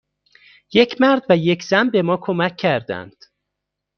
[0.73, 3.25] یک مرد و یک زن به ما کمک کردند.